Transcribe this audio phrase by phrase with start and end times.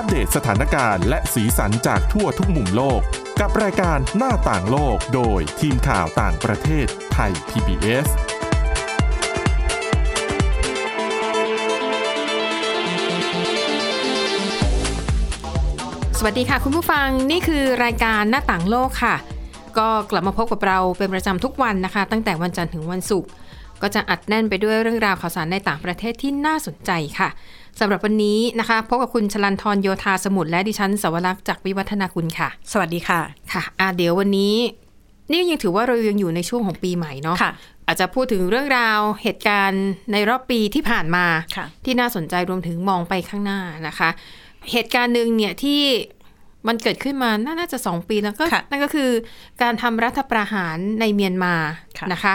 [0.00, 3.00] อัปเดตสถานการณ์และสีสันจากทั่วทุกมุมโลก
[3.40, 8.06] กับรายการหน้าต่างโลกโดยทีมข่าวต่างประเทศไทย PBS
[16.18, 19.16] สวัสดีค่ะคุณผู้ฟังนี่คือรายการหน้าต่างโลกค่ะ
[19.78, 23.30] ก็กลับมาพบกับเราเป็นประจำทุกวันนะคะ ตั้งแต่วันจันทร์ถึงวันศุกร์
[23.82, 27.28] ก็จะอัดแน่นไปด้วยเรื่องราวข่าวสารในต่างประเทศที่น่าสนใจค่ะ
[27.80, 33.20] สำหรับวันนี้นะคะพบกับคุณชลันทรโยธาสมุทรและดิฉันสวรักษ์จากวิวัฒนาคุณค่ะ สวัสดีค่ะ
[33.52, 34.54] ค่ะอะเดี๋ยววันนี้
[35.30, 37.52] นี่ยังถือว่าเรายังอยู่ในช่วงของปีใหม่เนาะค่ะ
[37.86, 44.10] อาจจะพูดถึงเรื่องราวเหตุการณ์ในรอบปีที่ผ่านมาค่ะที่น่าสนใจรวมถึงมองไปข้างหน้านะคะ
[44.72, 45.80] เหตุการณ์หนึ่งเนี่ยที่
[46.68, 49.10] มันเกิดขึ้นมาน่าน่าจะสองปีแล้วก็ค่ะนั่นก็คือ
[49.62, 51.54] การทำรัฐประหารในเมียนมา
[51.98, 52.34] ค่ะนะคะ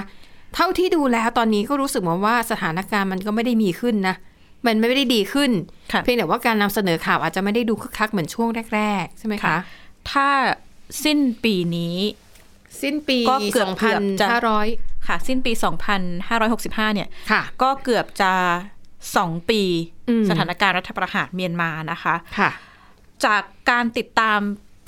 [0.55, 4.15] เท่าที่ดูแล้วตอนนี้ก็รู้สึกเหมือนว่าสถานการณ์มันก็ไม่ได้มีขึ้นนะ
[4.65, 5.51] มันไม่ได้ดีขึ้น
[5.91, 9.57] ค่ะเพียงแต่ว่าการนำเสนอข่าวอาจจะไม่ได้ดูคึกคักเหมือนช่วงแรกๆใช่ไหมคะค่ะ
[10.11, 10.29] ถ้า
[11.03, 11.97] สิ้นปีนี้
[12.81, 14.67] สิ้นปีก็เกือบสองเกืพันอบจะห้าร้อย
[15.07, 15.51] ค่ะ สิ้นปี
[16.23, 18.31] 2565เนี่ยค่ะก็เกือบจะ
[19.15, 19.61] สองปี
[20.09, 22.49] อืมสถานการณ์รัฐประหารเมียนมานะคะค่ะ
[23.25, 24.39] จากการติดตาม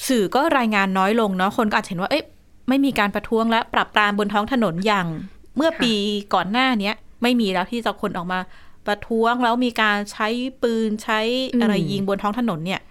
[0.08, 2.26] สื่อก็รายงานน้อยลงเนาะคนก็อาจจะเห็นว่าเอ๊ะ
[2.70, 5.08] ไม่มีการประท้วงและปรับปรามบนท้องถนนอย่าง
[5.56, 5.94] เมื่อค่ะปี
[6.34, 8.40] ก่อนหน้าเนี้ยไม่มีแล้วที่จะคนออกมา
[8.86, 10.28] ประท้วงแล้วมีการใช้
[10.62, 11.20] ปืนใช้
[11.62, 12.82] อะไรยิงบนท้องถนนเนี่ย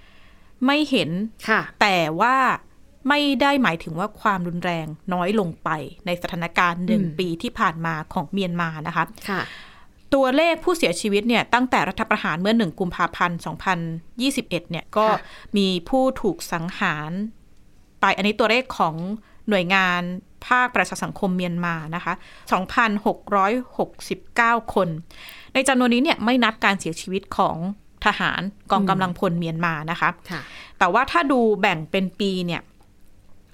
[0.67, 1.11] ไม่เห็น
[1.49, 2.37] ค่ะแต่ว่า
[3.09, 5.71] ไม่ได้หมายถึงว่าความรุนแรงน้อยลงไป
[6.07, 9.43] ในสถานการณ์หนึ่งอืมปีที่ผ่านมาของเมียนมานะคะค่ะ
[10.15, 13.39] ตัวเลขผู้เสียชีวิตเนี่ยตั้งแต่รัฐประหารเมื่อ 1 กุมภาพันธ์
[14.01, 15.21] 2021 เนี่ยก็ค่ะ
[15.57, 17.11] มีผู้ถูกสังหาร
[18.01, 18.95] ไปอันนี้ตัวเลขของ
[19.49, 20.03] หน่วยงาน
[20.47, 22.15] ภาคประชาสังคมเมียนมานะคะ
[23.03, 24.89] 2,669 คน
[25.55, 27.57] ในจำนวนนี้เนี่ยไม่นับการเสียชีวิตของ
[28.05, 30.41] ทหารกองกำลังพลเมียนมานะคะค่ะ
[30.79, 32.63] แต่ว่าถ้าดูแบ่งเป็นปีเนี่ย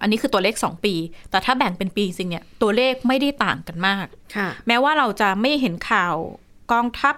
[0.01, 0.95] อันนี้คือตัวเลข 2 ปี
[1.31, 4.06] แต่ถ้าแบ่งเป็นปีจริงเนี่ย ตัวเลขไม่ได้ต่างกันมาก
[4.37, 6.15] ค่ะแม้ว่าเราจะไม่เห็นข่าว
[6.73, 7.15] กองทัพ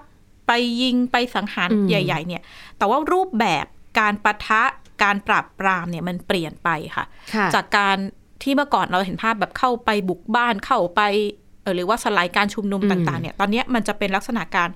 [0.46, 2.42] ไปยิงไปสังหารอืมใหญ่ ๆ เนี่ย
[2.78, 3.66] แต่ว่ารูปแบบ
[4.00, 4.62] การประทะ
[5.02, 7.98] การปราบปรามเนี่ยมันเปลี่ยนไปค่ะค่ะจากการ
[8.42, 11.00] ที่เมื่อก่อนเราเห็นภาพแบบเข้าไปบุกบ้านเข้าไป
[11.62, 14.68] เออหรือว่าสลายการชุมนุมอืมต่างๆเนี่ย ตอนเนี้ยมันจะเป็นลักษณะการ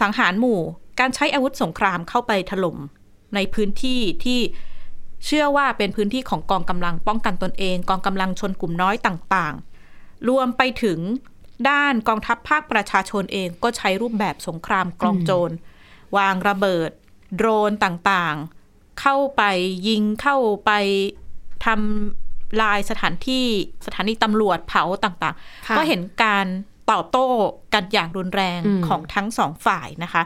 [0.00, 0.60] สังหารหมู่
[1.00, 2.76] การใช้อาวุธสงครามเข้าไปถล่ม
[3.34, 4.40] ในพื้นที่ที่
[5.26, 10.98] เชื่อว่าเป็นพื้นที่ของกองกำลังป้องกันตนเอง กองกำลังชนกลุ่มน้อยต่างๆ รวมไปถึง
[11.70, 15.50] ด้านกองทัพภาคประชาชนเองก็ใช้รูปแบบสงครามกลองโจร
[16.16, 16.90] วางระเบิด
[17.36, 19.42] โดรนต่างๆ เข้าไป
[19.88, 20.70] ยิงเข้าไป
[21.66, 22.27] ทำ
[22.62, 23.44] ลายสถานที่
[23.86, 25.34] สถานีตำรวจเผาต่าง
[25.68, 26.46] ค่ะๆก็เห็นการ
[26.90, 27.26] ตอบโต้
[27.74, 30.22] กันอย่างรุนแรงอืมของทั้งสองฝ่ายนะคะ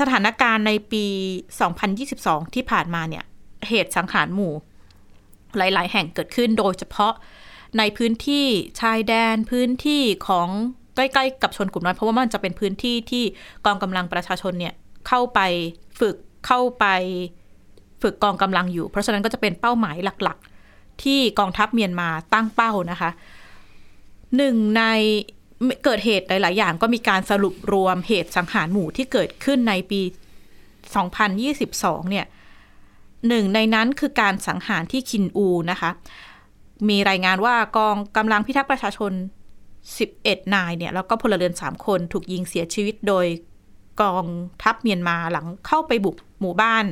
[0.00, 1.06] สถานการณ์ในปี
[1.80, 3.24] 2022 ที่ผ่านมาเนี่ย
[3.68, 4.54] เหตุสังหารหมู่
[5.56, 7.12] หลาย ๆ แห่งเกิดขึ้นโดยเฉพาะ
[7.78, 8.46] ในพื้นที่
[8.80, 10.48] ชายแดนพื้นที่ของ
[10.96, 13.24] ใกล้ๆกับชนกลุ่มน้อย เพราะว่ามันจะเป็นพื้นที่ที่
[13.66, 14.74] กองกำลังประชาชนเนี่ย
[15.08, 15.40] เข้าไป
[16.00, 16.16] ฝึก
[16.46, 16.86] เข้าไป
[18.02, 20.49] ฝึกกองกำลังอยู่ เพราะฉะนั้นก็จะเป็นเป้าหมายหลักๆ
[21.04, 23.10] ที่กองทัพเมียนมาตั้งเป้านะคะ
[24.36, 24.82] หนึ่งใน
[25.84, 30.00] เกิดเหตุหลาย ๆ อย่างก็มีการสรุปรวมเหตุสังหารหมู่ที่เกิดขึ้นในปี
[31.26, 32.26] 2022 เนี่ย
[33.28, 35.90] หนึ่งในนั้นคือการสังหารที่คินอูนะคะ
[36.88, 39.12] มีรายงานว่ากองกำลังพิทักษ์ประชาชน
[39.82, 43.26] 11 นายเนี่ย แล้วก็พลเรือน 3 คนถูกยิงเสียชีวิตโดย
[44.02, 44.26] กอง
[44.62, 46.84] ทัพเมียนมาหลังเข้าไปบุกหมู่บ้าน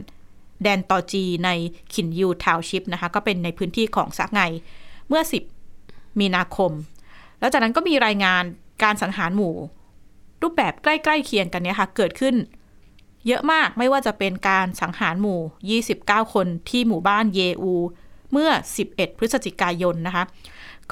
[0.63, 1.51] แดนตอจีใน
[1.93, 4.43] คินยูทาวชิปนะคะก็เป็นในพื้นที่ของสักไง
[5.09, 5.23] เมื่อ
[5.71, 6.73] 10 มีนาคม
[7.41, 8.43] แล้วจากนั้นก็มีรายงาน
[8.83, 9.55] การสังหารหมู่
[10.43, 12.35] รูปแบบใกล้ๆเคียงกันเนี่ยค่ะเกิดขึ้น
[13.27, 17.75] เยอะมากไม่ว่าจะเป็นการสังหารหมู่ 29 คนที่หมู่บ้านเยอู
[18.33, 18.51] เมื่อ
[18.85, 20.25] 11 พฤศจิกายนนะคะ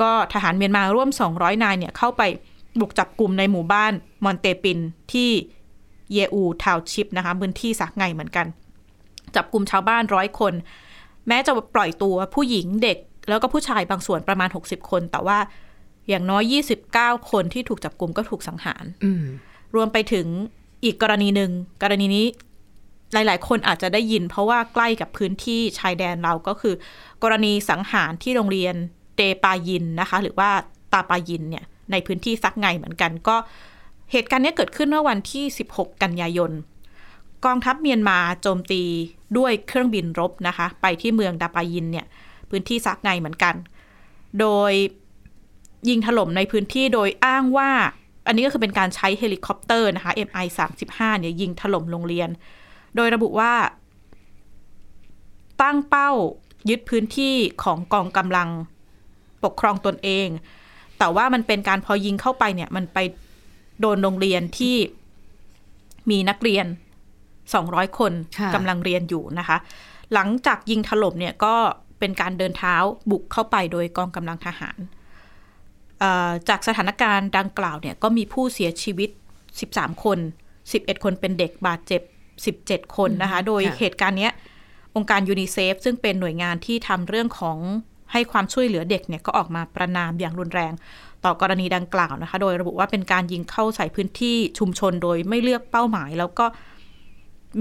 [0.00, 2.22] ก็ทหารเมียนมาร่วม 200 นายเนี่ยเข้าไป
[2.80, 3.92] บุกจับกลุ่มในหมู่บ้าน
[4.24, 4.78] มอนเตปิน
[5.12, 5.30] ที่
[6.12, 8.46] เยอูทาวชิปนะคะพื้นที่สักไงเหมือนกัน
[9.36, 10.54] จับกลุ่มชาวบ้านร้อยคน
[11.28, 12.98] แม้จะปล่อยตัวผู้หญิงเด็ก
[13.28, 15.38] แล้วก็ผู้ชายบางส่วนประมาณ 60 คน แต่ว่า
[16.08, 16.54] อย่างน้อย
[16.86, 19.24] 29 คนที่ถูกจับกลุ่มก็ถูกสังหารอืม
[19.74, 20.26] รวมไปถึง
[20.84, 21.50] อีกกรณีหนึ่ง
[21.82, 22.26] กรณีนี้
[23.12, 26.74] หลาย ๆ คนอาจจะได้ยิน เพราะว่าใกล้กับพื้นที่ชายแดนเราก็คือ
[27.22, 28.74] กรณีสังหารที่โรงเรียน
[29.16, 30.50] เตปายินนะคะ หรือว่า
[30.92, 33.36] ตาปายินเนี่ยในพื้นที่ซักไงเหมือนกันก็
[34.12, 36.50] เหตุการณ์นี้เกิดขึ้นเมื่อวันที่ 16 กันยายน
[37.44, 38.82] กองทัพเมียนมาโจมตี
[39.38, 42.06] ด้วยเครื่องบินรบนะคะ ไปที่เมืองดาปายินเนี่ย
[42.50, 43.54] พื้นที่สะกายเหมือนกัน
[44.40, 44.72] โดย
[45.88, 47.70] ยิงถล่มในพื้นที่โดยอ้างว่า
[48.26, 50.46] อันนี้ก็คือเป็นการใช้เฮลิคอปเตอร์นะคะ MI
[50.82, 52.28] 35เนี่ยยิงถล่มโรงเรียน
[52.96, 53.52] โดยระบุว่า
[55.62, 56.10] ตั้งเป้า
[56.68, 58.48] ยึดพื้นที่ของกองกำลัง
[59.44, 60.28] ปกครองตนเอง
[60.98, 62.98] แต่ว่ามันเป็นการพอยิงเข้าไปเนี่ย มันไป
[63.80, 64.76] โดนโรงเรียนที่
[66.10, 66.66] มีนักเรียน
[67.54, 69.56] 200 คนค่ะกำลังเรียนอยู่นะคะ
[70.14, 71.54] หลังจากยิงถล่มเนี่ยก็
[71.98, 72.76] เป็นการเดินเท้า
[73.10, 74.78] บุกเข้าไปโดยกองกำลังทหาร
[76.00, 79.10] เอ่อจากสถานการณ์ดังกล่าวเนี่ยก็มีผู้เสียชีวิต
[79.56, 80.18] 13 คน
[80.62, 82.02] 11 คนเป็นเด็กบาดเจ็บ
[82.66, 84.32] 17 คนนะคะ โดยค่ะเหตุการณ์เนี้ย
[84.96, 87.58] องค์การยูนิเซฟซึ่งเป็นหน่วยงานที่ทำเรื่องของ
[88.12, 90.72] ให้ความช่วยเหลือเด็กเนี่ยก็ออกมาประนามอย่างรุนแรง
[91.24, 96.46] ต่อกรณีดังกล่าวนะคะ โดยระบุว่าเป็นการยิงเข้าใส่พื้นที่ชุมชนโดยไม่เลือกเป้าหมาย แล้วก็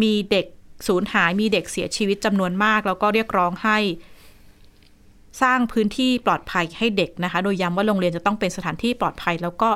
[0.01, 0.45] มีเด็ก
[0.87, 3.77] สูญหายมีเด็กเสียชีวิตจำนวนมาก แล้วก็เรียกร้องให้
[5.41, 9.69] สร้างพื้นที่ปลอดภัยให้เด็กนะคะ โดยย้ำว่าโรงเรียนจะต้องเป็นสถานที่ปลอดภัย แล้วก็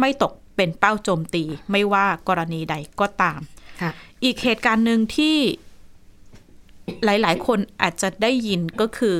[0.00, 3.40] ไม่ตกเป็นเป้าโจมตี ไม่ว่ากรณีใดก็ตาม
[3.80, 3.90] ค่ะ
[4.24, 5.36] อีกเหตุการณ์หนึ่งที่
[7.04, 9.16] หลาย ๆ คนอาจจะได้ยินก็คือ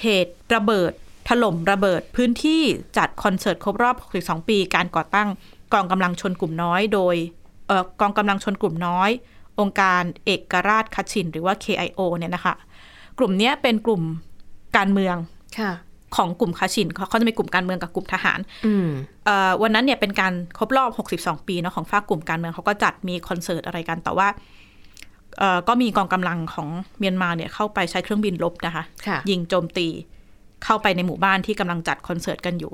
[0.00, 0.92] เหตุระเบิด
[1.28, 2.62] ถล่มระเบิดพื้นที่
[2.96, 5.28] จัดคอนเสิร์ตครบรอบ 62 ปี การก่อตั้ง
[5.72, 7.14] กองกำลังชนกลุ่มน้อย โดย
[7.66, 9.10] เอ่อกองกำลังชนกลุ่มน้อย
[9.60, 12.54] องค์การเอกราชคชิน หรือว่า KIO เนี่ยนะคะ
[13.18, 14.02] กลุ่มเนี้ยเป็นกลุ่ม
[14.76, 15.16] การเมือง
[15.58, 15.72] ค่ะ
[16.16, 18.88] ของกลุ่มคาชินเขาเขาจะมีกลุ่มการเมืองกับกลุ่มทหารอืม
[19.24, 24.28] เอ่อวันนั้นเนี่ยเป็นการครบรอบ 62 ปีเนาะของฝ้ากกลุ่มการเมืองเขาก็จัดมีคอนเสิร์ตอะไรกันแต่ว่า
[25.38, 26.68] เอ่อก็มีกองกำลังของ
[26.98, 29.86] เมียนมาเนี่ยเข้าไปใช้เครื่องบินลบนะคะค่ะยิงโจมตี
[30.64, 32.72] เข้าไปในหมู่บ้านที่กำลังจัดคอนเสิร์ตกันอยู่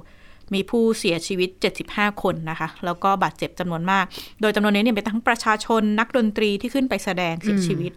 [0.54, 1.50] มีผู้เสียชีวิต
[1.86, 4.04] 75 คนนะคะ แล้วก็บาดเจ็บจำนวนมาก
[4.40, 7.92] โดยจำนวนนี้เนี่ยเป็นทั้งประชาชนนักดนตรีที่ขึ้นไปแสดงเสียชีวิต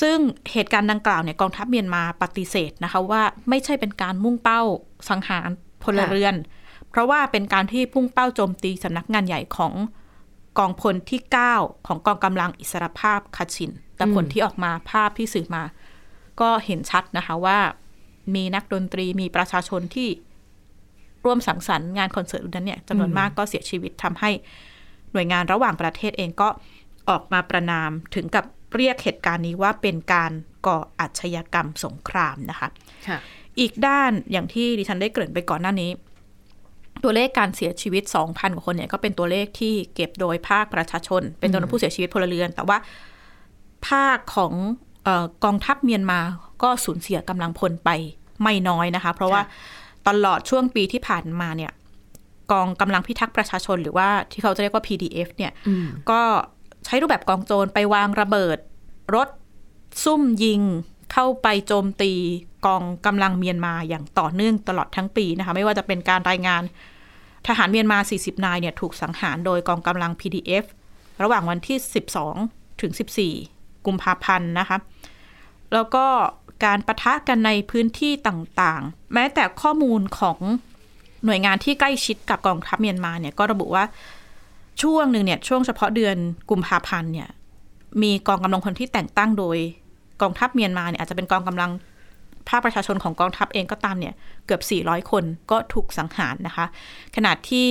[0.00, 0.18] ซึ่ง
[0.52, 4.62] เหตุการณ์ดังกล่าวเนี่ยกองทัพเมียนมาปฏิเสธนะคะว่าไม่ใช่เป็นการมุ่งเป้า
[5.08, 5.48] สังหาร
[5.82, 6.34] พลเรือน
[6.90, 9.72] เพราะว่าเป็นการที่พุ่งเป้าโจมตีสำนักงานใหญ่ของ
[10.58, 11.20] กองพลที่
[11.54, 15.62] 9 ของกองกำลังอิสรภาพคาชิน แต่ผลที่ออกมาภาพที่สื่อมา
[16.40, 17.58] ก็เห็นชัดนะคะว่า
[18.34, 20.08] มีนักดนตรีมีประชาชนที่
[21.28, 24.30] ร่วมสังสรรค์งานคอนเสิร์ตนั้นเนี่ยจำนวนมากก็เสียชีวิตทำให้
[25.12, 26.48] หน่วยงานระหว่างประเทศเองก็
[27.10, 28.44] ออกมาประนามถึงกับ
[28.76, 30.32] เรียกเหตุการณ์นี้ว่าเป็นการ
[30.66, 32.68] ก่ออาชญากรรมสงครามนะคะ
[33.08, 33.18] ค่ะ
[33.60, 35.90] อีกด้านอย่างที่ดิฉันได้เกริ่นไปก่อนหน้านี้
[37.04, 42.78] ตัวเลขการเสียชีวิต 2,000 กว่าคนเนี่ยก็เป็นตัวเลขที่เก็บโดยภาคประชาชน เป็นจำนวนผู้เสียชีวิตพลเรือน แต่ว่า
[43.88, 44.52] ภาคของ
[45.04, 46.20] เออกองทัพเมียนมา
[46.62, 47.90] ก็สูญเสียกำลังพลไป
[48.42, 49.42] ไม่น้อยนะคะ เพราะว่า
[50.08, 51.72] ตลอดช่วงปีที่ผ่านมาเนี่ย
[52.52, 56.20] กองกำลังพิทักษ์ประชาชนหรือว่าที่เขาจะเรียกว่า PDF เนี่ยอืมก็
[56.84, 58.58] ใช้รูปแบบกองโจรไปวางระเบิด
[59.14, 59.28] รถ
[60.04, 60.62] ซุ่มยิง
[61.12, 62.12] เข้าไปโจมตี
[62.66, 66.62] กองกำลังเมียนมาอย่างต่อเนื่องตลอดทั้งปีนะคะ ไม่ว่าจะเป็นการรายงาน
[67.46, 70.64] ทหารเมียนมา 40 นายเนี่ย ถูกสังหารโดยกองกำลัง PDF
[71.22, 71.78] ระหว่างวันที่
[72.28, 72.92] 12 ถึง
[73.38, 74.76] 14 กุมภาพันธ์นะคะ
[75.74, 76.06] แล้วก็
[76.64, 80.38] การประทะกันในพื้นที่ต่างๆ แม้แต่ข้อมูลของ
[81.24, 83.84] หน่วยงานที่ใกล้ชิดกับกองทัพเมียนมาเนี่ยก็ระบุว่า
[84.82, 86.16] ช่วงหนึ่งเนี่ยช่วงเฉพาะเดือน
[86.50, 87.28] กุมภาพันธ์เนี่ย
[88.02, 89.56] มีกองกำลังคนที่แต่งตั้งโดย
[90.22, 91.70] กองทัพเมียนมาเนี่ยอาจจะเป็นกองกำลัง
[92.48, 94.14] ภาคประชาชนของกองทัพเองก็ตามเนี่ย
[94.46, 96.66] เกือบ 400 คนก็ถูกสังหารนะคะ
[97.16, 97.68] ขณะที่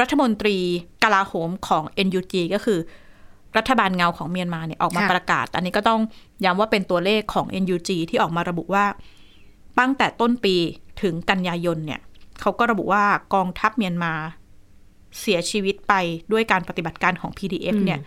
[0.00, 0.56] รัฐมนตรี
[1.04, 2.78] กลาโหมของ NUG ก็คือ
[3.58, 6.00] รัฐบาลเงาของเมียนมาเนี่ยออกมาค่ะประกาศ อันนี้ก็ต้อง
[6.44, 8.84] ย้ำว่าเป็นตัวเลขของ NUG ที่ออกมาระบุว่า
[9.78, 10.56] ตั้งแต่ต้นปี
[11.02, 12.00] ถึงกันยายนเนี่ย
[12.40, 14.12] เขาก็ระบุว่ากองทัพเมียนมา
[15.20, 15.92] เสียชีวิตไป
[16.32, 18.00] ด้วยการปฏิบัติการของ PDF เนี่ย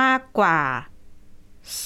[0.00, 0.58] มากกว่า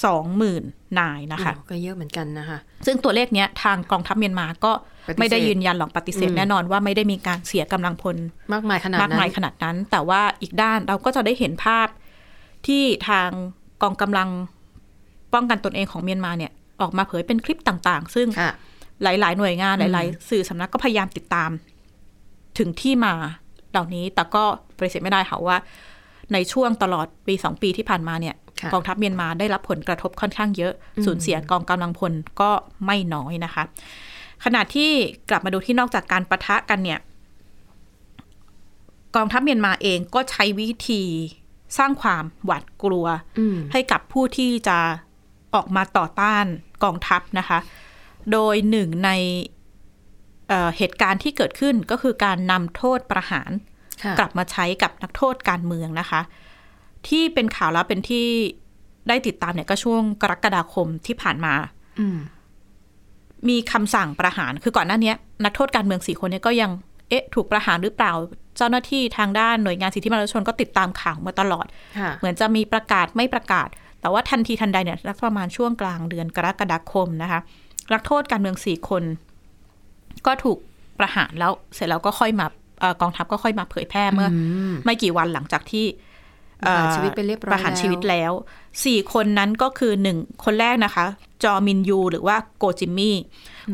[0.05, 0.63] สองหมื่น
[0.99, 4.73] นายนะคะโอ้ก็เยอะเหมือนกันนะคะ ซึ่งตัวเลขเนี้ยทางกองทัพเมียนมาก็
[5.09, 8.17] ปฏิเสธไม่ได้ยืนยันหรอกปฏิเสธอืมแน่นอนว่าไม่ได้มีการเสียกำลังพล
[8.53, 11.87] มากมายขนาดมากนั้มายนขนาดนั้น แต่ว่าอีกด้านเราก็จะได้เห็นภาพ
[12.67, 13.29] ที่ทาง
[13.83, 14.29] กองกำลัง
[15.35, 18.53] ป้องกันตนเองของเมียนมาเนี่ย ออกมาเผยเป็นคลิปต่าง ๆ ซึ่งค่ะ
[19.03, 21.51] หลาย ๆ หน่วยงานอืมหลาย ๆ สื่อสำนักก็พยายามติดตาม
[22.59, 23.13] ถึงที่มา
[23.71, 24.45] เหล่านี้ แต่ก็
[24.77, 25.57] ปฏิเสธไม่ได้ค่ะว่า
[26.33, 32.51] ในช่วงตลอดปีสองปีที่ผ่านมาเนี่ยค่ะกองทัพเมียนมาได้รับผลกระทบค่อนข้างเยอะอืมสูญเสียกองกำลังพลก็
[32.87, 33.65] ไม่น้อยนะคะ
[34.45, 34.91] ขณะที่
[35.31, 37.01] กลับมาดูที่นอกจากการประทะกันเนี่ย
[39.17, 41.03] กองทัพเมียนมาเองก็ใช้วิธี
[41.79, 43.07] สร้างความหวาดกลัว
[43.39, 44.79] อืมให้กับผู้ที่จะ
[45.55, 46.45] ออกมาต่อต้าน
[46.85, 47.59] กองทัพนะคะ
[48.33, 49.11] โดยหนึ่งใน
[50.49, 53.51] เอ่อเหตุการณ์ที่เกิดขึ้นก็คือการนำโทษประหาร
[54.03, 56.21] ค่ะกลับมาใช้กับนักโทษการเมืองนะคะ
[57.09, 58.27] ที่เป็นข่าวแล้วเป็นที่
[59.09, 61.55] ได้ติดตามเนี่ยก็ช่วงกรกฎาคมที่ผ่านมา
[62.01, 62.19] อืม
[63.49, 66.71] มีคำสั่งประหาร คือก่อนหน้าเนี้ยนักโทษการเมืองสี่คนเนี้ก็ยัง
[67.09, 68.13] เอ๊ะ ถูกประหารหรือเปล่า
[68.59, 71.67] เจ้าหน้าที่ทางด้านหน่วยงานสิทธิมนุษยชนก็ติดตามข่าวมาตลอด
[71.99, 73.69] ค่ะเหมือนจะมีประกาศไม่ประกาศ
[74.01, 77.41] แต่ว่าทันทีทันใดเนี่ยสักประมาณช่วงกลางเดือนกรกฎาคมนะคะ
[77.93, 79.03] นักโทษการเมืองสี่คน
[80.27, 80.59] ก็ถูก
[80.99, 82.47] ประหารแล้วเสร็จแล้วก็ค่อยมา
[82.81, 84.35] เอ่อกองทัพก็ค่อยมาเผยแพร่เมื่ออ
[84.71, 85.87] มไม่กี่วันหลังจากที่
[86.61, 88.33] ประหารชีวิตไปเรียบร้อยประหารแล้วชีวิตแล้ว
[88.85, 91.05] สี่คนนั้นก็คือหนึ่งคนแรกนะคะ
[91.45, 93.17] จอมินยู หรือว่าโกจิมมี่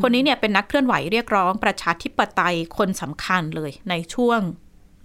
[0.01, 4.39] คนนี้เนี่ยเป็นนักเคลื่อนไหวเรียกร้องประชาธิปไตยคนสำคัญเลยในช่วง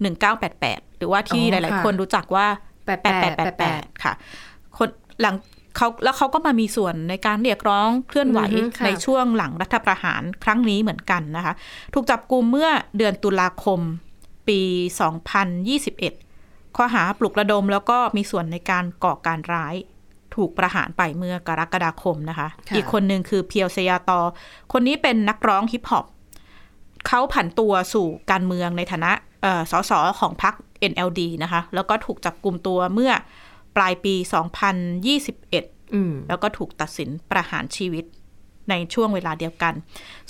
[0.09, 2.45] 1988 หรือว่าที่หลาย ๆ คนรู้จักว่า
[2.85, 4.13] แปดแปดแปดแปด88 ค่ะ
[4.77, 4.89] คน
[5.21, 5.35] หลัง
[5.77, 11.53] เขาแล้วเขาก็มามีส่วนในการเรียกร้องเคลื่อนไหวอือฮึค่ะในช่วงหลังรัฐประหารครั้งนี้เหมือนกันนะคะ
[11.93, 13.79] ถูกจับกลุ่มเมื่อเดือนตุลาคม
[14.47, 14.61] ปี
[15.89, 19.75] 2021 ข้อหาปลุกระดมแล้วก็มีส่วนในการก่อการร้าย
[20.35, 24.19] ถูกประหารไปเมื่อกรกฎาคมนะคะค่ะอีกคนหนึ่งคือเพียวเซยาตอ
[24.71, 26.05] คนนี้เป็นนักร้องฮิปฮอป
[27.07, 29.30] เขาผันตัวสู่การเมืองในฐานะเอ่อ
[29.71, 30.53] สสของพรรค
[30.91, 33.11] NLD นะคะ แล้วก็ถูกจับกลุ่มตัวเมื่อ
[33.75, 34.15] ปลายปี
[34.99, 38.05] 2021อืมแล้วก็ถูกตัดสินประหารชีวิต
[38.69, 39.73] ในช่วงเวลาเดียวกัน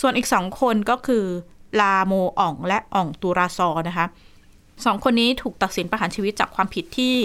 [0.01, 1.25] ส่วนอีกสองคนก็คือ
[1.81, 4.07] ลาโมอ่องและอ่องตูราซอนะคะ
[4.85, 7.15] สองคนนี้ถูกตัดสินประหารชีวิตจากความผิดที่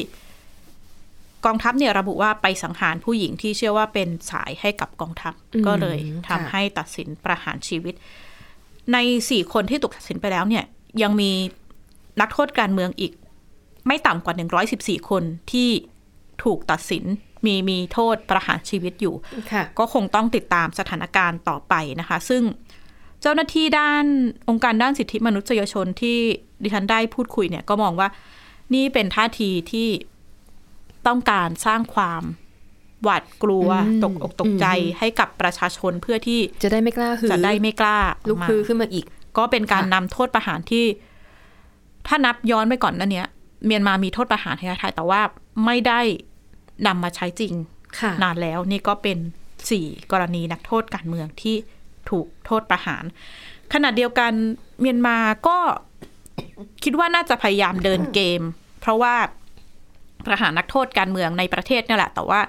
[1.47, 7.95] กองทัพเนี่ยระบุว่าไปสังหารผู้หญิงที่เชื่อว่าเป็นสายให้กับกองทัพอืมก็เลยทำค่ะให้ตัดสินประหารชีวิต
[8.93, 8.99] ใน
[9.31, 10.65] สี่คนที่ถูกตัดสินไปแล้วเนี่ย
[11.03, 11.31] ยังมี
[12.21, 13.13] นักโทษการเมืองอีก
[13.87, 14.35] ไม่ต่ำกว่า
[15.03, 15.71] 114 คนที่
[16.45, 17.05] ถูกตัดสิน
[17.47, 19.15] มีมีโทษประหารชีวิตอยู่
[19.53, 22.43] ค่ะก็คงต้องติดตามสถานการณ์ต่อไปนะคะ ซึ่ง
[23.23, 24.05] เจ้าหน้าที่ด้าน
[24.49, 26.19] องค์การด้านสิทธิมนุษยชนที่
[26.63, 28.09] ดิฉันได้พูดคุยเนี่ยก็มองว่า
[28.75, 29.89] นี่เป็นท่าทีที่
[31.07, 32.23] ต้องการสร้างความ
[33.03, 39.05] หวาดกลัวอืมตกอกตกใจอืมให้กับประชาชนเพื่อที่จะได้ไม่กล้าหือจะได้ไม่กล้าลุกออมาฮือขึ้นมาอีก
[39.39, 40.85] ก็เป็นการค่ะนำโทษประหารที่
[42.07, 43.29] ถ้านับย้อนไปก่อนหนั้นเนี้ย
[43.67, 45.21] เมียนมามีโทษประหารให้ไทยแต่ว่า
[45.65, 46.01] ไม่ได้
[46.87, 47.55] นำมาใช้จริง
[48.01, 49.19] ค่ะนานแล้วนี่ก็เป็น
[49.71, 51.57] สี่กรณีนักโทษการเมืองที่
[52.11, 53.05] ถูกโทษประหาร
[53.73, 54.33] ขณะเดียวกัน
[54.81, 55.17] เมียนมา
[55.49, 55.59] ก็
[56.85, 58.43] คิดว่าน่าจะพยายามเดินเกม
[58.81, 59.15] เพราะว่า
[60.27, 62.41] ประหารนักโทษการเมืองในประเทศเนี่ยแหละ แต่ว่า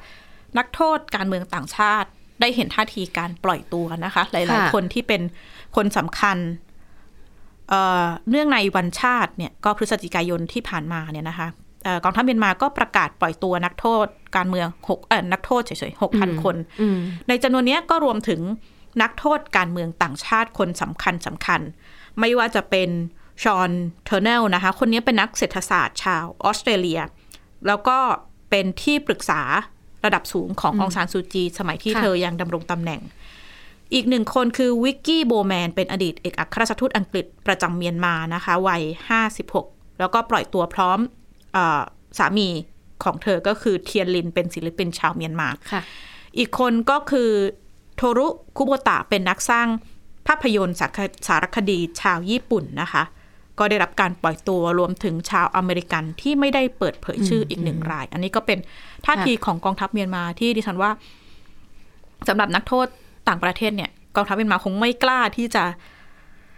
[0.58, 2.10] นักโทษการเมืองต่างชาติ
[2.42, 5.22] ได้เห็นท่าทีการปล่อยตัวนะคะ หลายค่ะๆคนที่เป็น
[5.76, 6.38] คนสำคัญ
[7.70, 11.48] เอ่อเนื่องในวันชาติเนี่ยก็พฤศจิกายนที่ผ่านมาเนี่ยนะคะ
[11.84, 14.06] เอ่อกองทัพเมียนมาก็ประกาศปล่อยตัวนักโทษ
[14.36, 16.98] การเมืองหกเอ่อนักโทษเฉยๆหกพันคนอืม
[17.28, 18.42] ในจำนวนเนี้ยก็รวมถึง
[19.02, 21.62] นักโทษการเมืองต่างชาติคนสำคัญสำคัญ
[22.20, 22.90] ไม่ว่าจะเป็น
[23.44, 23.72] ฌอน
[24.06, 27.02] เทอร์เนลนะคะ คนนี้เป็นนักเศรษฐศาสตร์ชาวออสเตรเลีย
[27.68, 27.98] แล้วก็
[28.50, 29.42] เป็นที่ปรึกษา
[30.06, 33.02] ระดับสูงขององซานซูจี สมัยที่ค่ะเธอยังดำรงตำแหน่ง
[33.94, 38.82] อีกหนึ่งคนคือวิกกี้โบแมนเป็นอดีตเอกอัครราชทูตอังกฤษประจำเมียนมานะคะ วัย
[39.42, 41.00] 56 แล้วก็ปล่อยตัวพร้อม
[41.54, 41.82] เออ
[42.18, 42.48] สามี
[43.04, 45.82] ของเธอก็คือเทียนลินเป็นศิลปินชาวเมียนมาค่ะ
[46.38, 47.30] อีกคนก็คือ
[47.96, 48.28] โทรุ
[48.58, 49.68] คุโบตะเป็นนักสร้าง
[50.28, 53.04] ภาพยนตร์สารคสารคดีชาวญี่ปุ่นนะคะ
[53.60, 58.60] ก็ได้รับการปล่อยตัวรวมถึงชาวอเมริกันที่ไม่ได้เปิดเผยชื่ออีกหนึ่งราย อันนี้ก็เป็น
[59.06, 60.92] ท่าทีของกองทัพเมียนมาที่ดิฉันว่า
[62.28, 62.88] สำหรับนักโทษ
[63.28, 65.64] ต่างประเทศเนี่ยกองทัพเมียนมาคงไม่กล้าที่จะ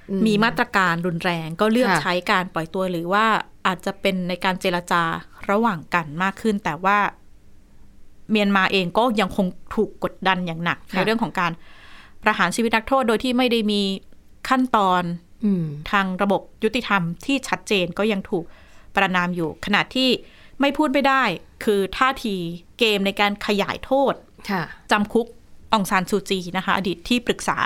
[0.09, 3.25] อืมมีมาตรการรุนแรงก็เลือกค่ะใช้การปล่อยตัวหรือว่า
[3.67, 5.03] อาจจะเป็นในการเจรจา
[5.51, 6.97] ระหว่างกันมากขึ้น แต่ว่า
[8.31, 9.45] เมียนมาเองก็ยังคง
[9.75, 11.51] ถูกกดดันอย่างหนักค่ะในเรื่องของการ
[12.23, 13.81] ประหารชีวิตนักโทษโดยที่ไม่ได้มี
[14.49, 15.03] ขั้นตอน
[15.45, 18.45] อืมทางระบบยุติธรรมที่ชัดเจนก็ยังถูก
[18.95, 20.09] ประนามอยู่ ขณะที่
[20.61, 21.23] ไม่พูดไม่ได้
[21.63, 22.35] คือท่าที
[22.79, 24.13] เกมในการขยายโทษ
[24.49, 25.27] ค่ะจำคุก
[25.77, 27.59] องซานซูจีนะคะ อดีตที่ปรึกษา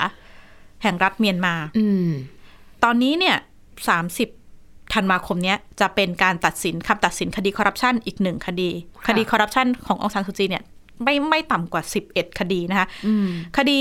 [0.83, 2.09] แห่งรัฐเมียนมาอืม
[2.83, 3.35] ตอนนี้เนี่ย
[3.89, 4.29] สามสิบ
[4.93, 8.69] ธันวาคมเนี้ยจะเป็นการตัดสินคำตัดสินคดีคอร์รัปชันอีกหนึ่งคดี
[9.03, 10.63] ค่ะคดีคอร์รัปชันขององซานซูจีเนี่ย
[11.03, 13.79] ไม่ไม่ต่ำกว่า 11 คดีนะคะอืมคดี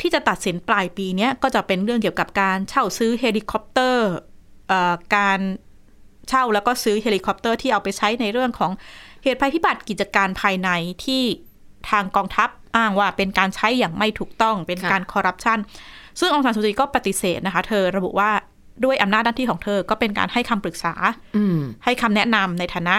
[0.00, 4.08] ที่จะตัดสินปลายปีเนี้ยก็จะเป็นเรื่องเกี่ยวกับการเช่าซื้อเฮลิคอปเตอร์
[4.68, 5.40] เอ่อการ
[6.28, 8.70] เช่าแล้วก็ซื้อเฮลิคอปเตอร์ที่เอาไปใช้ในเรื่องของ
[9.22, 10.70] เหตุภัยพิบัติกิจการภายใน
[11.04, 11.22] ที่
[11.90, 15.58] ทางกองทัพ อ้างว่าเป็นการใช้อย่างไม่ถูกต้องเป็นค่ะการคอร์รัปชัน
[16.20, 18.30] ซึ่งองซานซูจีก็ปฏิเสธนะคะ เธอระบุว่า
[18.84, 20.94] ด้วยอำนาจหน้าที่ของเธอก็เป็นการให้คำปรึกษา
[21.36, 22.96] อืมให้คำแนะนำในฐานะ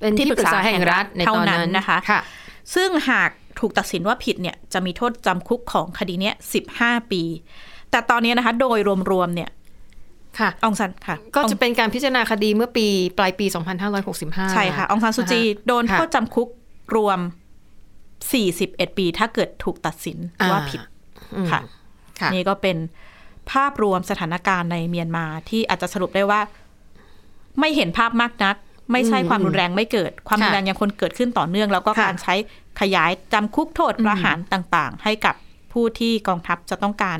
[0.00, 2.20] เป็นที่ปรึกษาแห่งรัฐในตอนนั้นเท่านั้นนะคะค่ะ
[2.74, 6.34] ซึ่งหากถูกตัดสินว่าผิดเนี่ยจะมีโทษจำคุกของคดีเนี้ย
[6.72, 7.22] 15ปี
[7.90, 8.78] แต่ตอนนี้นะคะ โดย
[9.12, 9.50] รวมๆเนี่ย
[10.38, 12.86] ค่ะ องซันค่ะ ก็องจะเป็นการพิจารณาคดีเมื่อปี
[13.18, 13.46] ปลายปี
[14.00, 16.48] 2565 ใช่ค่ะ องซานซูจีนะคะโดนค่ะโทษจำคุก
[16.96, 17.18] รวม
[18.28, 20.18] 41 ปีถ้าเกิดถูกตัดสิน
[20.50, 20.80] ว่าอ่าผิด
[21.36, 21.60] อืมค่ะ
[22.20, 22.76] ค่ะนี่ก็เป็น
[23.52, 26.40] ภาพรวมสถานการณ์ในเมียนมาที่อาจจะสรุปได้ว่า
[27.60, 28.56] ไม่เห็นภาพมากนัก
[28.92, 32.34] ไม่ใช่อืมความรุนแรงไม่เกิด ความค่ะรุนแรงยังคงเกิดขึ้นต่อเนื่อง แล้วก็ค่ะการใช้
[32.80, 35.34] ขยายจำคุกโทษประหารต่างๆ ให้กับ
[35.72, 37.18] ผู้ที่กองทัพจะต้องการ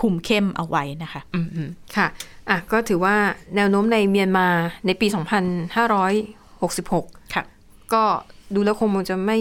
[0.00, 2.06] คุมเข้มเอาไว้นะคะ อืมอืมค่ะ
[2.48, 3.14] อะ ก็ถือว่า
[3.56, 4.46] แนวโน้มในเมียนมา
[4.86, 5.06] ในปี
[6.00, 7.44] 2566 ค่ะ
[7.92, 8.02] ก็
[8.54, 9.38] ดูแล้วคงมันจะไม่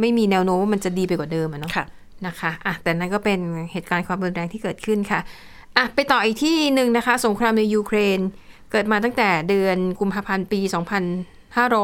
[0.00, 1.84] ไม่มีแนวโน้มว่ามันจะดีไปกว่าเดิมอะเนาะค่ะ
[2.26, 3.38] นะคะอะแต่นั่นก็เป็น
[3.72, 5.20] เหตุการณ์ความรุนแรงที่เกิดขึ้นค่ะ
[5.76, 8.20] อะไปต่ออีกที่หนึ่งนะคะ สงครามในยูเครน
[8.70, 10.60] เกิดมาตั้งแต่เดือนกุมภาพันธ์ปี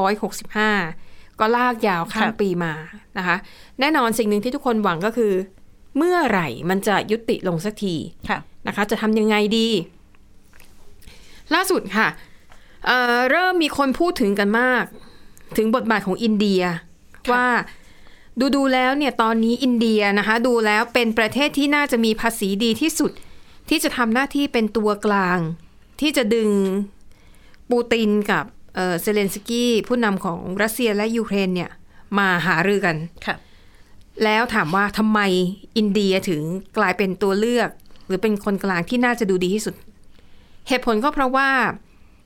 [0.07, 2.73] 2565 ก็ลากยาวข้ามครับปีมา
[3.19, 3.37] นะคะ
[3.81, 5.33] แน่นอนสิ่งหนึ่งที่ทุกคนหวังก็คือ
[5.97, 7.95] เมื่อไหร่มันจะยุติลงสักที
[8.29, 9.69] ค่ะนะคะ จะทำยังไงดี
[11.55, 12.09] ล่าสุดค่ะ
[12.87, 14.85] เอ่อเริ่มมีคนพูดถึงกันมาก
[15.57, 16.63] ถึงบทบาทของอินเดีย
[17.27, 17.47] ค่ะว่า
[18.41, 23.13] ดูดูๆแล้วเนี่ยตอนนี้อินเดียนะคะดูแล้วเป็นประเทศที่น่าจะมีภาษีดีที่สุด
[23.69, 25.39] ที่จะทำหน้าที่เป็นตัวกลาง
[26.01, 26.51] ที่จะดึง
[27.71, 31.71] ปูตินกับเอ่อเซเลนสกี้ผู้นำของรัสเซียและยูเครนเนี่ย
[32.19, 33.37] มาหารือกันค่ะ
[34.25, 35.21] แล้วถามว่าทำไม
[35.77, 36.43] อินเดียถึง
[36.79, 37.71] กลายเป็นตัวเลือก
[38.07, 39.75] หรือเป็นคนกลางที่น่าจะดูดีที่สุด
[40.69, 41.49] เหตุผลก็เพราะว่า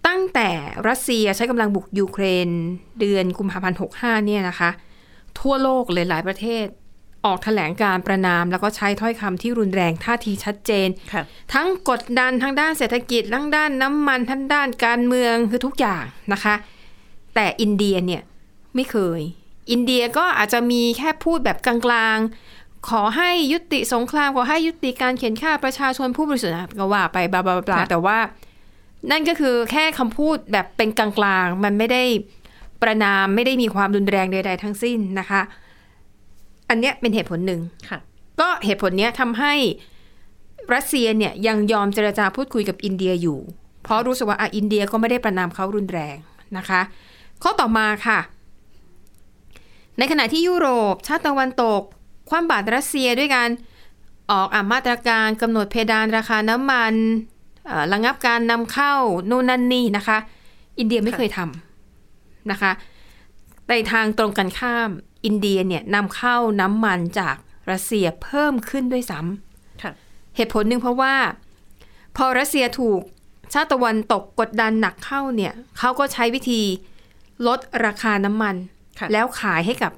[0.06, 0.50] ตั้งแต่
[0.88, 2.48] รัสเซียใช้กำลังบุกยูเครน
[3.00, 4.70] เดือนกุมภาพันธ์ 65 เนี่ยนะคะ
[5.40, 6.66] ทั่วโลกเลยหลายประเทศ
[7.24, 11.22] ออกแถลงการณ์ประณาม แล้วก็ใช้ถ้อยคำที่รุนแรงท่าทีชัดเจนค่ะ
[11.54, 16.54] ทั้งกดดันทั้งด้านเศรษฐกิจทั้งด้านน้ำมันทั้งด้านการเมืองคือทุกอย่างนะคะ
[17.34, 18.22] แต่อินเดียเนี่ย
[18.74, 19.20] ไม่เคย
[19.70, 28.18] อินเดียก็อาจจะมีแค่พูดแบบกลางๆ ขอให้ยุติสงครามขอให้ยุติการเขียนฆ่าประชาชนผู้บริสุทธิ์นะก็ว่าไปบลาบลาบลาค่ะแต่ว่า
[29.10, 31.08] นั่นก็คือแค่คำพูดแบบเป็นกลา
[31.44, 32.02] งๆ มันไม่ได้
[32.82, 35.40] ประนามไม่ได้มีความรุนแรงใด ๆ ทั้งสิ้นนะคะ
[36.68, 37.98] อันเนี้ยเป็นเหตุผลหนึ่งค่ะ
[38.40, 39.54] ก็เหตุผลเนี้ยทำให้
[40.74, 43.38] รัสเซียเนี่ยยังยอมเจรจาพูดคุยกับอินเดียอยู่
[43.82, 46.16] เพราะรู้สึกว่าอะอินเดียก็ไม่ได้ประนามเขารุนแรง
[46.56, 46.80] นะคะ
[47.42, 48.18] ข้อต่อมาค่ะ
[49.98, 51.82] ในขณะที่ยุโรป ชาติตะวันตก
[52.28, 53.48] คว่ำบาตรรัสเซียด้วยการ
[54.30, 56.94] ออกอะมาตรการกำหนดเพดานราคาน้ำมัน
[57.66, 58.94] เอ่อระงับการนำเข้า
[59.30, 60.18] นู่นนั่นนี่นะคะ
[60.78, 61.71] อินเดียไม่เคยทำ
[62.50, 62.72] นะคะ
[63.68, 64.90] ในทางตรงกันข้าม
[65.24, 67.36] อินเดียเนี่ยนำเข้าน้ำมันจาก
[67.70, 69.92] รัสเซียเพิ่มขึ้นด้วยซ้ำค่ะ
[70.36, 71.14] เหตุผลหนึ่งเพราะว่า
[72.16, 73.00] พอรัสเซียถูก
[73.52, 76.62] ชาติตะวันตกกดดันหนักเข้าเนี่ยเขาก็ใช้วิธี
[77.46, 78.54] ลดราคาน้ำมัน
[78.98, 79.92] ค่ะแล้วขายให้กับ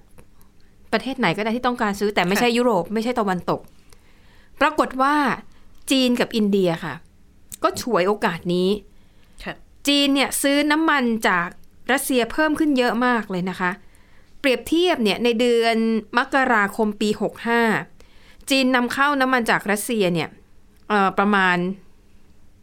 [0.93, 3.61] ประเทศไหนก็ได้ที่ต้องการซื้อแต่ไม่ใช่ยุโรปไม่ใช่ตะวันตก
[4.61, 5.15] ปรากฏว่า
[5.91, 6.95] จีนกับอินเดียค่ะ
[7.63, 8.69] ก็ฉวยโอกาสนี้
[9.45, 9.55] ค่ะ
[9.89, 11.49] จีนเนี่ยซื้อน้ำมันจาก
[11.93, 13.71] รัสเซียเพิ่มขึ้นเยอะมากเลยนะคะ
[14.41, 15.77] เปรียบเทียบเนี่ยในเดือน
[16.19, 17.09] มกราคมปี
[17.81, 20.29] 65 จีนนำเข้าน้ำมันจากรัสเซียเนี่ย
[20.89, 21.57] เอ่อประมาณ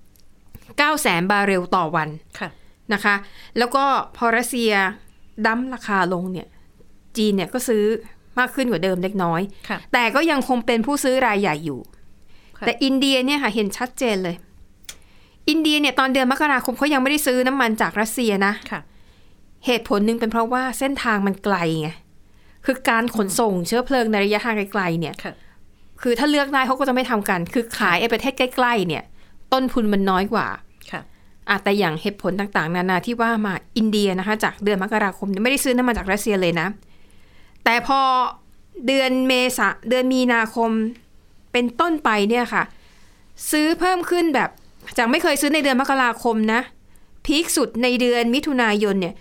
[0.10, 2.50] 9 แสนบาร์เรลต่อวันค่ะ
[2.94, 3.16] นะคะ
[3.58, 3.84] แล้วก็
[4.18, 4.72] พอรัสเซีย
[5.46, 6.48] dump ราคาลงเนี่ย
[7.18, 7.86] จีนเนี่ยก็ซื้อ
[8.40, 11.80] มากขึ้นกว่าเดิมเล็กน้อยค่ะแต่ก็ยังคงเป็นผู้ซื้อรายใหญ่อยู่
[12.58, 14.36] ค่ะแต่อินเดียเนี่ยค่ะเห็นชัดเจนเลย
[15.50, 18.82] อินเดียเนี่ยตอนเดือนมกราคมเขายังไม่ได้ซื้อน้ำมันจากรัสเซียนะค่ะ
[19.66, 21.90] เหตุผลหนึ่งเป็นเพราะว่าเส้นทางมันไกลไง
[22.66, 25.34] คือการขนส่งเชื้อเพลิงในระยะทางไกลๆเนี่ยค่ะ
[26.02, 29.04] คือถ้าเลือกได้เขาก็จะไม่ทำกัน คือขายไอ้ประเทศใกล้ๆเนี่ย
[29.54, 30.48] ต้นทุนมันน้อยกว่า
[30.92, 31.02] ค่ะ
[31.50, 36.68] อะแต่อย่างเหตุผลต่างๆ นานาที่ว่ามาอินเดียนะคะ จากเดือนมกราคมเนี่ยไม่ได้ซื้อน้ำมันจากรัสเซียเลยนะ
[37.64, 38.00] แต่พอ
[38.88, 40.70] เดือนเมษาเดือนมีนาคม
[41.52, 42.64] เป็นต้นไปเนี่ยค่ะ
[43.52, 44.50] ซื้อเพิ่มขึ้นแบบ
[44.98, 46.62] จากไม่เคยซื้อในเดือนมกราคมนะ
[47.26, 49.16] พีคสุดในเดือนมิถุนายนเนี่ย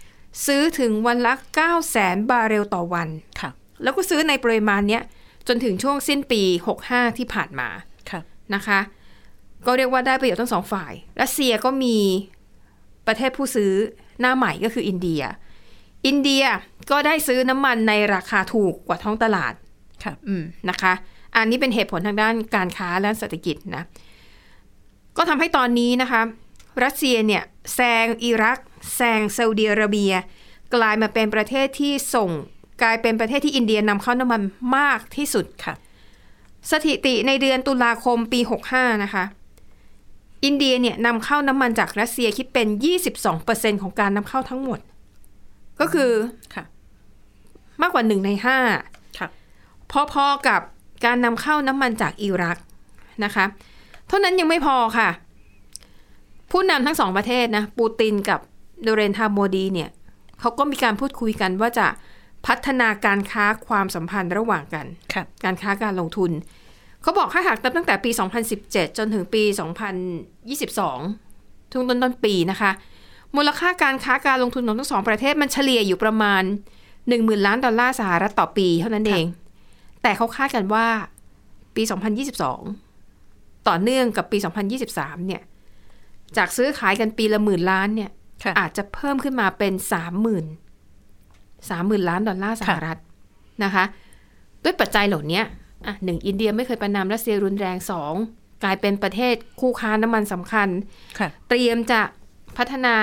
[0.47, 3.09] ซื้อถึงวันละ9 0 0แสนบาร์เรลต่อวัน
[3.40, 3.51] ค่ะ
[3.83, 5.03] แล้วก็ซื้อในปริมาณเนี้ย
[5.49, 6.43] จนถึงช่วงสิ้นปี
[6.81, 7.69] 65 ที่ผ่านมา
[8.11, 8.21] ค่ะ
[8.55, 8.81] นะคะ
[9.66, 11.97] ก็เรียกว่าได้ประโยชน์ทั้งสองฝ่าย รัสเซียก็มี
[13.07, 13.73] ประเทศผู้ซื้อ
[14.21, 15.23] หน้าใหม่ก็คืออินเดีย
[16.07, 16.45] อินเดีย
[16.90, 19.55] ก็ได้ซื้อน้ำมันในราคาถูกกว่าท้องตลาด
[20.05, 20.93] ค่ะอืมนะคะ
[21.35, 23.85] อันนี้เป็นเหตุผลทางด้านการค้าและเศรษฐกิจนะ
[25.16, 26.21] ก็ทำให้ตอนนี้นะคะ
[26.85, 27.43] รัสเซียเนี่ย
[27.75, 28.59] แซงอิรัก
[28.95, 30.12] แซงซาอุดิอาระเบีย
[30.75, 32.31] กลายมาเป็นประเทศที่ส่ง
[32.83, 34.43] กลายเป็นประเทศที่อินเดียนำเข้าน้ำมัน
[34.77, 35.75] มากที่สุดค่ะ
[36.71, 38.40] สถิติในเดือนตุลาคมปี
[38.73, 39.25] 65 นะคะ
[40.45, 42.69] อินเดียเนี่ยนำเข้าน้ำมันจากรัสเซียคิดเป็น
[43.25, 44.79] 22%ของการนำเข้าทั้งหมด
[45.81, 46.11] ก็คือ
[46.55, 46.64] ค่ะ
[47.81, 48.59] มากกว่าหนึ่งในห้า
[49.19, 49.29] ค่ะ
[50.12, 50.61] พอๆกับ
[51.05, 52.59] การนำเข้าน้ำมันจากอิรัก
[53.25, 53.45] นะคะ
[54.09, 55.09] เท่านั้นยังไม่พอค่ะ
[56.51, 58.40] ผู้นำทั้งสองประเทศนะ ปูตินกับ
[58.83, 59.90] โดเรนทาโมดีเนี่ย
[60.40, 61.87] เขาก็มีการพูดคุยกันว่าจะ
[62.47, 66.31] พัฒนาการค้าความสัมพันธ์ระหว่างกันค่ะการค้าการลงทุน
[67.03, 68.11] เขาบอกถ้าหากนับตั้งแต่ปี
[68.55, 69.43] 2017 จนถึงปี
[70.38, 72.71] 2022ช่วงต้นต้นๆปีนะคะ
[73.37, 76.43] มูลค่าการค้าการลงทุนของทั้งสองประเทศมันเฉลี่ยอยู่ประมาณ
[76.88, 79.27] 1 0,000 ล้านดอลลาร์สหรัฐต่อปีเท่านั้นเอง
[80.03, 80.87] แต่เขาคาดกันว่า
[81.77, 81.83] ปี
[82.90, 84.38] 2022 ต่อเนื่องกับปี
[84.83, 85.43] 2023 เนี่ย
[86.37, 88.19] จากซื้อขายกันปีละหมื่นล้านเนี่ยค่ะ
[88.59, 90.46] อาจจะเพิ่มขึ้นมาเป็นสามหมื่น
[91.70, 92.98] สามหมื่นล้านดอลลาร์สหรัฐ
[93.64, 93.85] นะคะ
[94.64, 95.42] ด้วยปัจจัยเหล่านี้
[95.87, 98.14] อะหนึ่งอินเดียไม่เคยประนามรัสเซียรุนแรงสอง
[98.64, 100.68] กลายเป็นประเทศคู่ค้าน้ำมันสำคัญ
[101.18, 102.00] ค่ะเตรียมจะ
[102.57, 102.96] พัฒนา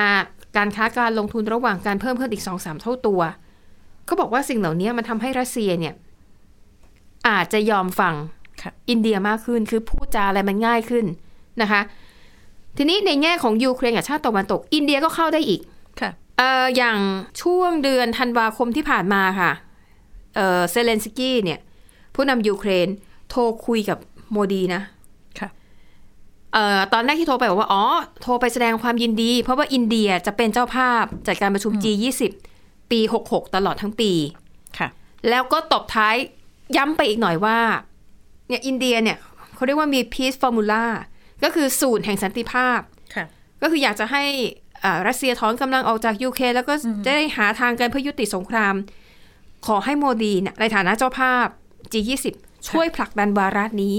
[0.58, 3.22] การค้าการลงทุนระหว่างการเพิ่มขึ้นอีกสองสามเท่าตัว
[4.06, 5.94] เขาบอกว่าสิ่งเหล่านี้มันทำให้รัสเซียเนี่ย
[7.30, 8.14] อาจจะยอมฟัง
[8.62, 11.06] ค่ะอินเดียมากขึ้นคือพูดจาอะไรมันง่ายขึ้น
[11.62, 11.82] นะคะ
[12.78, 15.62] ทีนี้ในแง่ของยูเครนกับชาติตะวันตก อินเดียก็เข้าได้อีก
[16.02, 17.00] ค่ะเอ่ออย่าง
[17.42, 19.52] ช่วงเดือนธันวาคมที่ผ่านมาค่ะ
[20.36, 21.60] เอ่อเซเลนสกี้เนี่ย
[22.16, 22.88] ผู้นำยูเครน
[23.30, 23.98] โทรคุยกับ
[24.32, 24.82] โมดีนะ
[25.40, 25.50] ค่ะ
[26.54, 27.84] เอ่อตอนแรกที่โทรไปบอกว่า อ๋อ
[28.22, 32.22] โทรไปแสดงความยินดี เพราะว่าอินเดียจะเป็นเจ้าภาพจัดการประชุม G20
[32.92, 34.12] ปี 66 ตลอดทั้งปี
[34.78, 34.88] ค่ะ
[35.30, 36.16] แล้วก็ตบท้าย
[36.78, 37.58] ย้ำไปอีกหน่อยว่า
[38.48, 39.18] เนี่ยอินเดียเนี่ย
[39.56, 40.84] เขาเรียกว่ามี peace formula
[41.44, 42.80] ก็คือสูตรแห่งสันติภาพ
[43.16, 43.26] ค่ะ
[43.62, 44.24] ก็คืออยากจะให้
[44.84, 46.74] อ่ารัสเซียถอนกำลังออกจากยูเครนแล้วก็
[47.06, 48.76] จะได้หาทางกันเพื่อยุติสงคราม
[49.68, 51.48] ขอให้โมดีเนี่ยในฐานะเจ้าภาพ
[51.94, 52.26] G20
[52.70, 53.96] ช่วยผลักดันวาระนี้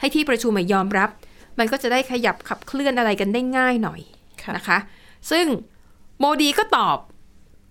[0.00, 1.10] ให้ที่ประชุมยอมรับ
[1.58, 4.00] มันก็จะได้ขยับขับเคลื่อนอะไรกันได้ง่ายหน่อย
[4.42, 4.78] ค่ะนะคะ
[5.30, 5.46] ซึ่ง
[6.18, 6.98] โมดีก็ตอบ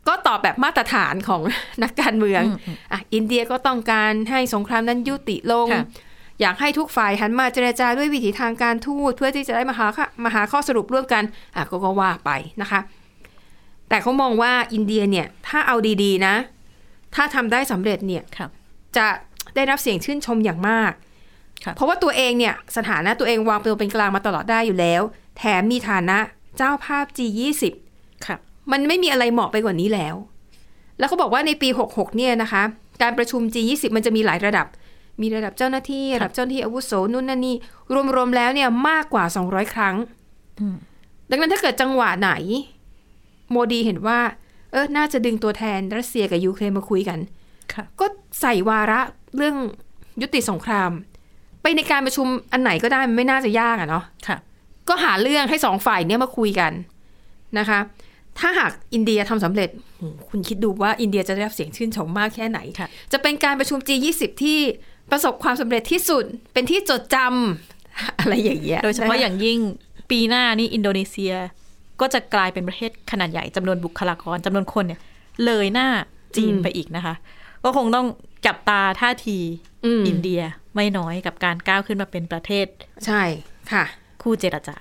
[0.07, 1.41] ก็ตอบแบบมาตรฐานของ
[1.84, 2.43] นักการเมือง
[2.91, 5.84] อะอินเดียก็ต้องการให้สงครามนั้นยุติลงค่ะ
[6.41, 11.23] อยากให้ทุกฝ่ายหันมาเจรจาด้วยวิถีทางการทูตเพื่อที่จะได้มาหาข้อมาหาข้อสรุปร่วมกัน
[11.56, 12.80] อะก็ก็ว่าไปนะคะ
[13.89, 16.36] แต่เขามองว่าอินเดียเนี่ยถ้าเอาดีๆนะ
[17.15, 18.47] ถ้าทำได้สำเร็จเนี่ยค่ะ
[18.97, 19.08] จะ
[19.56, 20.91] ได้รับเสียงชื่นชมอย่างมาก
[21.65, 25.01] ค่ะเพราะว่าตัวเองเนี่ยสถานะตัวเองวางตัวเป็นกลางมาตลอดได้อยู่แล้ว
[25.38, 26.17] แถมมีฐานะ
[26.58, 27.63] เจ้าภาพ G20
[28.25, 28.38] ค่ะ
[28.71, 30.15] มันไม่มีอะไรเหมาะไปกว่านี้แล้ว
[30.99, 32.63] แล้วเขาบอกว่าในปี 66 เนี่ยนะคะ
[33.01, 34.67] การประชุม G20 มันจะมีหลายระดับ
[35.21, 37.56] มีระดับเจ้าหน้าที่ระดับเจ้าหน้าที่อาวุโสนู่นนั่นนี่
[38.15, 39.95] รวมๆแล้วเนี่ยมากกว่า 200 ครั้ง
[40.60, 40.76] อืม
[41.30, 42.32] ดังนั้นถ้าเกิดจังหวะไหน
[43.52, 44.19] โมดีเห็นว่า
[44.71, 47.19] เออน่าจะดึงตัวแทนรัสเซียกับยูเครนมาคุยกัน
[47.74, 48.06] ค่ะก็
[48.41, 49.00] ใส่วาระ
[49.38, 49.56] เรื่อง
[50.21, 50.91] ยุติสงคราม
[51.62, 54.38] ไปในการประชุมอันไหนก็ได้มันไม่น่าจะยากอะเนาะค่ะ
[54.89, 56.71] ก็หาเรื่องให้สองฝ่ายเนี้ยมาคุยกัน
[57.60, 57.80] นะคะ
[58.39, 64.60] ถ้าหากอินเดียทำสำเร็จโหคุณคิดดูว่าอินเดียจะได้รับเสียงชื่นชมมากแค่ไหนค่ะจะเป็นการประชุม G20 ที่
[65.12, 69.60] ประสบความสำเร็จที่สุด เป็นที่จดจำอะไรอย่างเงี้ย โดยเฉพาะอย่างยิ่ง
[70.12, 71.34] ปีหน้านี่อินโดนีเซีย
[72.02, 75.00] ก็จะกลายเป็นประเทศขนาดใหญ่จำนวนบุคลากรจำนวนคนเนี่ย
[75.46, 75.88] เลยหน้า
[76.38, 77.15] จีนไปอีกนะคะ
[77.63, 78.08] ก็คงต้อง
[78.46, 79.38] จับตาท่าที
[79.86, 80.41] อืมอินเดีย
[80.76, 82.67] ไม่น้อยกับการก้าวขึ้นมาเป็นประเทศ
[83.06, 83.24] ใช่
[83.72, 83.86] ค่ะ
[84.22, 84.76] คู่เจรจา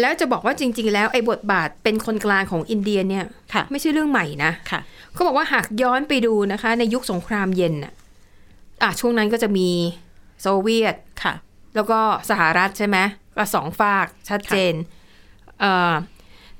[0.00, 4.80] แล้วจะบอกว่าจริง ๆ แล้วไอ้บทบาทเป็นคนกลางของอินเดียเนี่ยค่ะไม่ใช่เรื่องใหม่นะค่ะ
[5.12, 7.92] เขาบอกว่าหากย้อนไปดูนะคะ ในยุคสงครามเย็นน่ะ
[8.82, 9.68] อะช่วงนั้นก็จะมี
[10.42, 11.34] โซเวียตค่ะ
[11.74, 12.96] แล้วก็สหรัฐใช่ไหม
[13.36, 14.74] ก็สองฝากชัดเจน
[15.60, 15.92] เอ่อ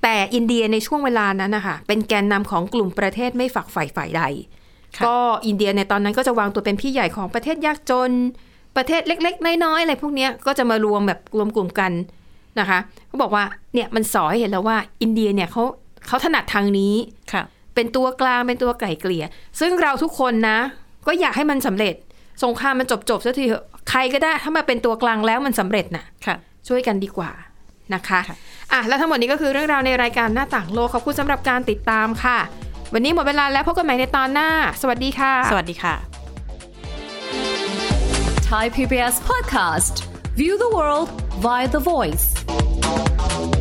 [0.03, 4.23] แต่อินเดียในช่วงเวลานั้นนะคะเป็นแกนนำของกลุ่มประเทศไม่ฝักใฝ่ฝ่ายใด
[4.97, 8.11] ค่ะก็อินเดียในตอนนั้นก็จะวางตัวเป็นพี่ใหญ่ของประเทศยากจน
[8.77, 11.93] ประเทศเล็ก ๆ น้อยๆอะไรพวกเนี้ยก็จะมารวมแบบรวมกลุ่มกัน
[12.61, 13.45] นะคะเขาบอกว่า
[13.75, 15.63] เนี่ยมันสอให้เห็นแล้วว่าอินเดียเนี่ยเขา
[16.07, 16.95] เขาถนัดทางนี้
[17.33, 17.43] ค่ะ
[17.75, 19.25] เป็นตัวกลางเป็นตัวไก่เกลี่ย
[19.61, 20.59] ซึ่งเราทุกคนนะ
[21.07, 21.95] ก็อยากให้มันสำเร็จ
[22.45, 26.37] สงครามมันจบจบๆสักทีเถอะใครก็ได้ถ้ามาเป็นตัวกลางแล้วมันสำเร็จน่ะค่ะ
[26.69, 27.31] ช่วยกันดีกว่า
[27.95, 28.37] นะคะค่ะ
[28.73, 32.39] อะแล้วทั้งหมดนี้ก็คือเรื่องราวในรายการหน้าต่างโลกขอบคุณสำหรับการติดตามค่ะ
[32.95, 34.49] วันนี้หมดเวลาแล้วพบกันใหม่ในตอนหน้า
[34.83, 35.95] สวัสดีค่ะ สวัสดีค่ะ
[38.51, 39.95] Thai PBS podcast.
[40.41, 43.58] View the world via The Voice.